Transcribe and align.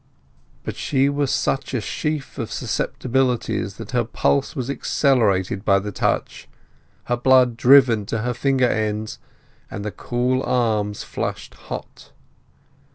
But 0.63 0.75
she 0.77 1.09
was 1.09 1.29
such 1.29 1.75
a 1.75 1.79
sheaf 1.79 2.39
of 2.39 2.51
susceptibilities 2.51 3.75
that 3.75 3.91
her 3.91 4.03
pulse 4.03 4.55
was 4.55 4.67
accelerated 4.67 5.63
by 5.63 5.77
the 5.77 5.91
touch, 5.91 6.49
her 7.03 7.15
blood 7.17 7.55
driven 7.55 8.07
to 8.07 8.23
her 8.23 8.33
finger 8.33 8.67
ends, 8.67 9.19
and 9.69 9.85
the 9.85 9.91
cool 9.91 10.41
arms 10.43 11.03
flushed 11.03 11.53
hot. 11.53 12.13